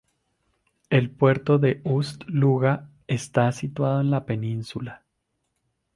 [0.89, 5.03] El puerto de Ust-Luga está situado en la península.